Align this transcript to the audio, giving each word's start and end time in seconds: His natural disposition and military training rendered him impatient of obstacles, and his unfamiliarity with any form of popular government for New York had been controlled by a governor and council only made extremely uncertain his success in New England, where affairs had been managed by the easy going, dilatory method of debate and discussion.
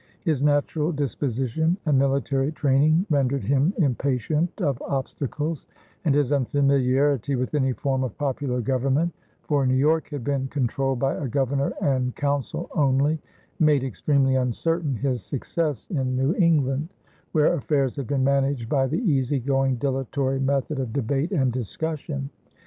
His 0.23 0.41
natural 0.41 0.91
disposition 0.91 1.77
and 1.85 1.99
military 1.99 2.51
training 2.53 3.05
rendered 3.11 3.43
him 3.43 3.71
impatient 3.77 4.49
of 4.59 4.81
obstacles, 4.81 5.67
and 6.03 6.15
his 6.15 6.31
unfamiliarity 6.31 7.35
with 7.35 7.53
any 7.53 7.73
form 7.73 8.03
of 8.03 8.17
popular 8.17 8.61
government 8.61 9.13
for 9.43 9.63
New 9.67 9.75
York 9.75 10.09
had 10.09 10.23
been 10.23 10.47
controlled 10.47 10.97
by 10.97 11.13
a 11.13 11.27
governor 11.27 11.71
and 11.83 12.15
council 12.15 12.67
only 12.73 13.19
made 13.59 13.83
extremely 13.83 14.33
uncertain 14.37 14.95
his 14.95 15.21
success 15.21 15.87
in 15.91 16.15
New 16.15 16.33
England, 16.33 16.89
where 17.33 17.53
affairs 17.53 17.95
had 17.95 18.07
been 18.07 18.23
managed 18.23 18.67
by 18.67 18.87
the 18.87 19.03
easy 19.07 19.39
going, 19.39 19.75
dilatory 19.75 20.39
method 20.39 20.79
of 20.79 20.93
debate 20.93 21.31
and 21.31 21.51
discussion. 21.51 22.31